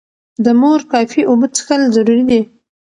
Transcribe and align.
د 0.43 0.47
مور 0.61 0.79
کافي 0.91 1.21
اوبه 1.29 1.47
څښل 1.55 1.81
ضروري 1.95 2.23
دي. 2.29 2.41